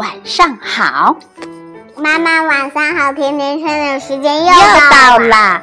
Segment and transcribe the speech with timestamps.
[0.00, 1.18] 晚上好，
[1.94, 4.54] 妈妈晚上好，甜甜圈的时间又又
[4.90, 5.18] 到。
[5.18, 5.62] 啦。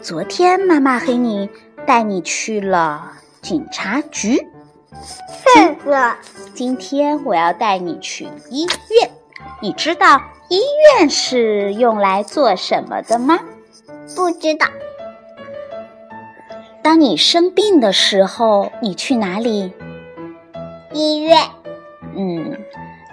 [0.00, 1.50] 昨天妈妈和你
[1.84, 4.46] 带你去了警察局，
[5.56, 6.14] 是的，
[6.54, 9.10] 今天我要带你去医院。
[9.60, 10.60] 你知道医
[11.00, 13.40] 院是用来做什么的吗？
[14.14, 14.68] 不知道
[16.84, 19.72] 当你生病的时候，你去哪里？
[20.92, 21.36] 医院，
[22.16, 22.58] 嗯，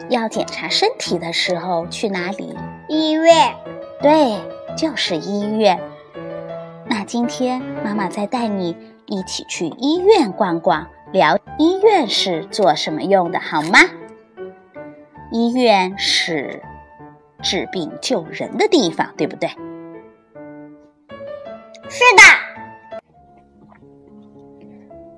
[0.09, 2.57] 要检查身体的时候去哪里？
[2.87, 3.53] 医院，
[4.01, 4.39] 对，
[4.77, 5.79] 就是医院。
[6.87, 13.79] 那今天妈妈再带你一起去医院逛逛，聊医院是做什么用的，好吗？
[15.31, 16.61] 医院是
[17.41, 19.49] 治病救人的地方，对不对？
[21.89, 22.21] 是的，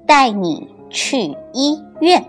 [0.08, 2.26] 带你去医院。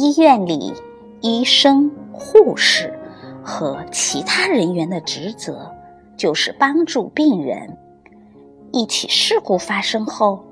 [0.00, 0.72] 医院里，
[1.20, 2.98] 医生、护士
[3.44, 5.70] 和其他人员的职责
[6.16, 7.76] 就是帮助病人。
[8.72, 10.42] 一起事故发生后，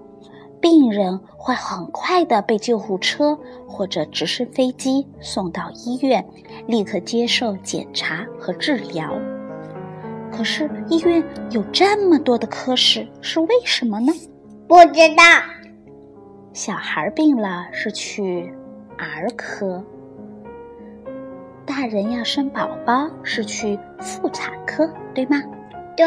[0.60, 6.22] 病人会很快的被救护车或者直升飞机送到医院，
[6.66, 9.18] 立刻接受检查和治疗。
[10.30, 14.12] 可是医院有这么多的科室，是为什么呢？
[14.68, 15.24] 不知道
[16.52, 18.52] 小孩病了是去
[18.98, 19.82] 儿科，
[21.64, 25.40] 大人要生宝宝是去妇产科，对吗？
[25.96, 26.06] 对，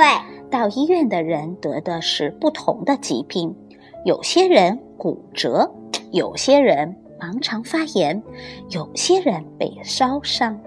[0.49, 3.55] 到医院的人得的是不同的疾病，
[4.03, 5.71] 有些人骨折，
[6.11, 8.21] 有些人盲肠发炎，
[8.69, 10.59] 有些人被烧伤，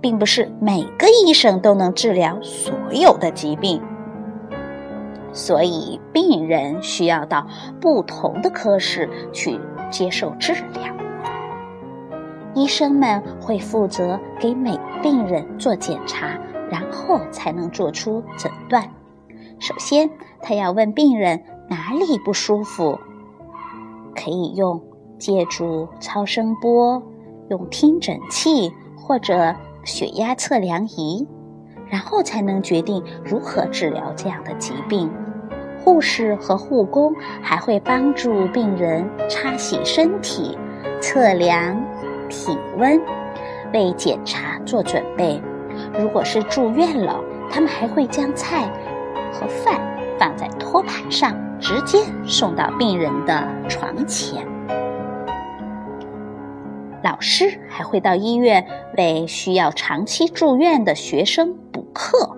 [0.00, 3.80] 并不是每个医生都能治疗所有的疾病。
[5.32, 7.46] 所以，病人需要到
[7.80, 10.99] 不同的科室去接受治疗。
[12.54, 16.38] 医生们会负责给每病人做检查，
[16.70, 18.88] 然后才能做出诊断。
[19.58, 20.10] 首先，
[20.40, 22.98] 他要问病人哪里不舒服，
[24.14, 24.82] 可以用
[25.18, 27.02] 借助超声波、
[27.48, 29.54] 用听诊器或者
[29.84, 31.26] 血压测量仪。
[31.90, 35.10] 然后才能决定如何治疗这样的疾病。
[35.82, 40.56] 护士和护工还会帮助病人擦洗身体、
[41.00, 41.76] 测量
[42.30, 42.98] 体温，
[43.74, 45.38] 为检查做准备。
[45.98, 48.64] 如果是住院了，他们还会将菜
[49.32, 49.78] 和饭
[50.18, 54.46] 放在托盘上，直接送到病人的床前。
[57.02, 58.66] 老师还会到医院
[58.96, 62.36] 为需要长期住院的学生补课。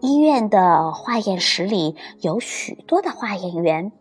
[0.00, 3.92] 医院的化验室里有许多的化验员，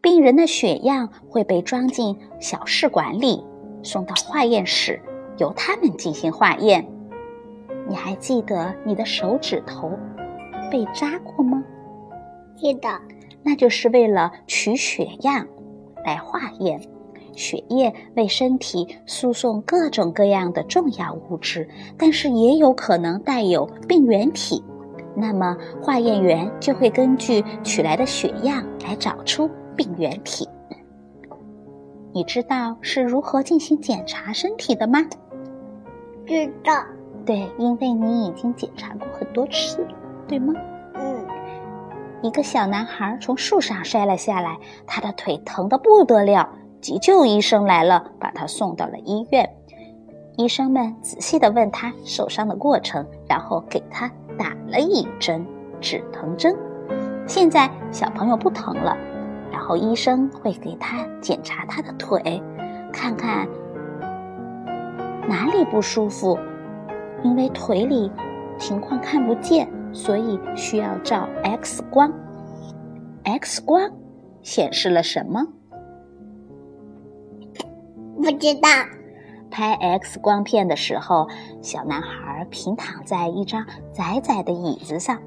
[0.00, 3.44] 病人的血样会被装进小试管里，
[3.82, 5.00] 送到化验室，
[5.38, 6.86] 由他们进行化验。
[7.88, 9.90] 你还记得你的手指头
[10.70, 11.62] 被扎过吗？
[12.56, 12.88] 记得
[13.42, 15.46] 那就是为了取血样
[16.04, 16.80] 来化验。
[17.32, 24.62] 血液为身体输送各种各样的重要物质，但是也有可能带有病原体。
[25.16, 30.46] 那么化验员就会根据取来的血样来找出病原体。
[32.12, 35.00] 你知道是如何进行检查身体的吗？
[36.26, 36.72] 知道，
[37.24, 39.86] 对，因为你已经检查过很多次，
[40.26, 40.52] 对吗？
[40.94, 41.24] 嗯，
[42.22, 46.48] 一个小男孩从树上摔了下来，他的腿疼得不得了。
[46.80, 49.48] 急救医生来了，把他送到了医院。
[50.36, 55.46] 医生们仔细地问他受伤的过程，然后给他打了一针
[55.80, 56.56] 止疼针。
[57.26, 58.96] 现在小朋友不疼了，
[59.50, 62.42] 然后医生会给他检查他的腿，
[62.92, 63.48] 看看
[65.28, 66.38] 哪里不舒服。
[67.22, 68.10] 因为腿里
[68.58, 72.10] 情况看不见，所以需要照 X 光。
[73.24, 73.90] X 光
[74.42, 75.46] 显示了什么？
[78.16, 78.68] 不知道，
[79.50, 81.28] 拍 X 光片的时候，
[81.60, 85.18] 小男孩平躺在一张窄窄的椅子上，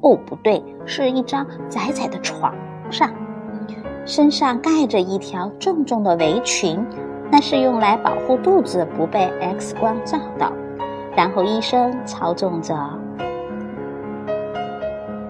[0.00, 2.52] 哦，不对，是一张窄窄的床
[2.90, 3.12] 上，
[4.10, 6.84] 身上盖着一条重重的围裙，
[7.30, 10.52] 那是用来保护肚子不被 X 光照到。
[11.16, 12.74] 然后医生操纵着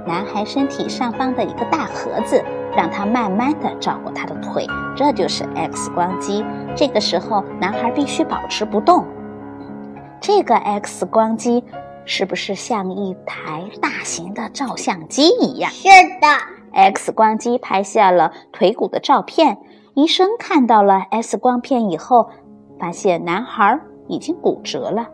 [0.06, 2.42] 男孩身体上方的一个大盒子。
[2.76, 4.64] 让他慢慢的照顾他的腿，
[4.96, 6.44] 这就是 X 光机。
[6.76, 9.04] 这个时候，男孩必须保持不动。
[10.20, 11.64] 这个 X 光机
[12.04, 15.68] 是不是像一台大型的照相机一样？
[15.72, 15.88] 是
[16.20, 16.59] 的。
[16.72, 19.58] X 光机拍下了腿骨的照片。
[19.94, 22.30] 医生看到了 X 光片以后，
[22.78, 23.78] 发现男孩
[24.08, 25.08] 已经骨折了。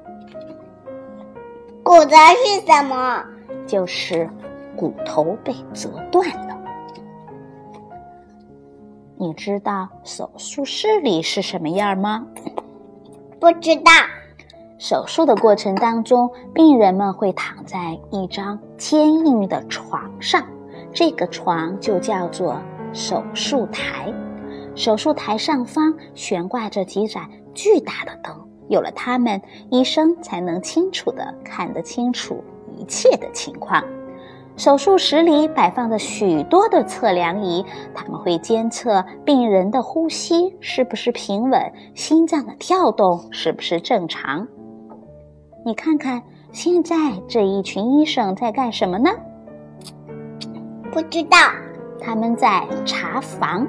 [1.83, 3.25] 骨折是什么？
[3.67, 4.29] 就是
[4.77, 6.57] 骨头被折断了。
[9.17, 12.27] 你知道手术室里是什么样吗？
[13.41, 13.91] 不知道。
[14.79, 20.45] 手术的过程当中，病人们会躺在一张坚硬的床上，
[20.97, 22.59] 这个床就叫做
[22.95, 24.11] 手术台。
[24.75, 28.35] 手术台上方悬挂着几盏巨大的灯，
[28.71, 29.39] 有了它们，
[29.71, 32.43] 医生才能清楚地看得清楚
[32.75, 33.85] 一切的情况。
[34.57, 37.63] 手术室里摆放着许多的测量仪，
[37.95, 41.61] 他们会监测病人的呼吸是不是平稳，
[41.95, 44.49] 心脏的跳动是不是正常。
[45.63, 46.23] 你看看，
[46.53, 46.97] 现在
[47.29, 49.11] 这一群医生在干什么呢？
[50.97, 51.37] 不知道。
[52.01, 53.67] 他们在查房。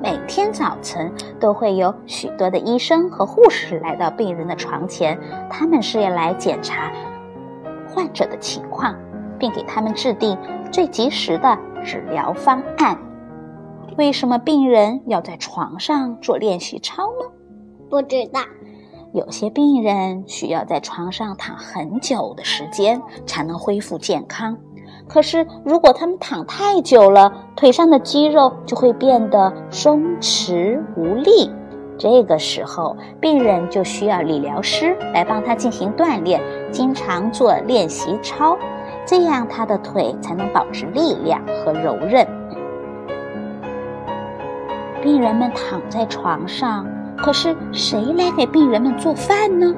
[0.00, 5.18] 每天早晨都会有许多的医生和护士来到病人的床前，
[5.50, 6.92] 他们是要来检查
[7.88, 8.94] 患者的情况，
[9.40, 10.38] 并给他们制定
[10.70, 12.96] 最及时的治疗方案。
[13.98, 17.26] 为什么病人要在床上做练习操呢？
[17.90, 18.40] 不知道。
[19.12, 24.56] 有些病人需要在床上躺很久的时间才能恢复健康。
[25.08, 31.50] 可是，如果他们躺太久了，腿上的肌肉就会变得松弛无力。
[31.98, 38.58] 这个时候，病人就需要理疗师来帮他进行锻炼，经常做练习操，
[39.06, 42.26] 这样他的腿才能保持力量和柔韧。
[45.02, 46.86] 病人们躺在床上。
[47.18, 49.74] 可是谁来给病人们做饭呢？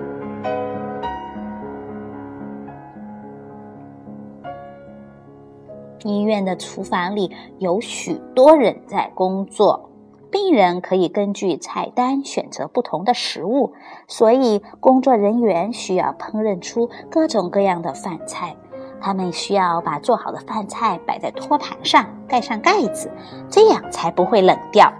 [6.04, 9.90] 医院的厨房里有许多人在工作，
[10.30, 13.72] 病人可以根据菜单选择不同的食物，
[14.06, 18.54] 所以工作人员需要烹饪出各种各样的饭菜。
[19.00, 23.10] 他们需要把做好的饭菜摆在托盘上，盖上盖子，
[23.48, 24.92] 这样才不会冷掉。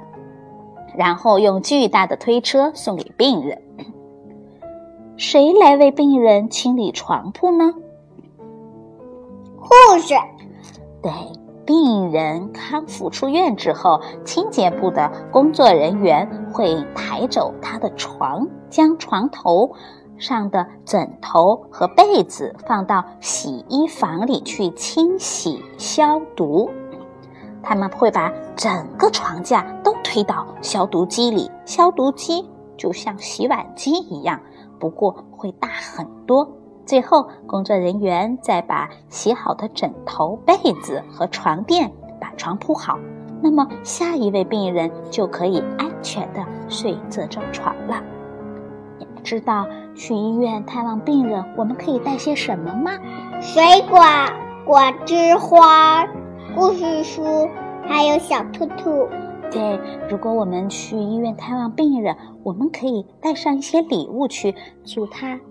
[0.97, 3.61] 然后用巨大的推车送给病人。
[5.17, 7.75] 谁来为病人清理床铺呢？
[9.59, 10.15] 护士。
[11.01, 11.13] 对，
[11.65, 19.71] 病人康复出院之后，清洁部的工作人员会抬走他的床，将床头
[20.19, 26.69] 上的枕头和被子放到洗衣房里去清洗消毒。
[27.63, 34.41] 他们会把整个床架都推到消毒机里，消毒机就像洗碗机一样，
[34.81, 36.49] 不过会大很多。
[36.89, 42.99] 最后，工作人员再把洗好的枕头、被子和床垫把床铺好，
[43.43, 48.03] 那么下一位病人就可以安全的睡这张床了。
[48.99, 52.93] 你们知道去医院探望病人，我们可以带些什么吗？
[53.39, 54.01] 水果、
[54.65, 56.09] 果汁、花。
[56.57, 57.23] 故事书，
[57.87, 59.07] 还有小兔兔。
[59.51, 64.55] 对，如果我们去医院探望病人，我们可以带上一些礼物去，
[64.87, 65.43] 祝他早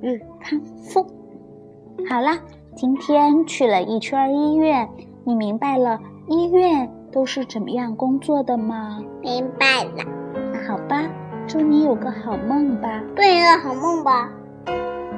[0.00, 1.06] 日康复。
[2.08, 2.38] 好啦，
[2.74, 4.88] 今天去了一圈医院，
[5.24, 5.98] 你明白了
[6.28, 9.02] 医院都是怎么样工作的吗？
[9.20, 10.04] 明白了。
[10.52, 11.02] 那好吧，
[11.46, 13.02] 祝你有个好梦吧。
[13.14, 14.30] 祝你个好梦吧。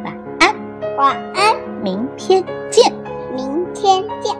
[0.04, 0.97] 晚安。
[0.97, 1.56] 晚安。
[1.83, 2.92] 明天见。
[3.35, 4.37] 明天见。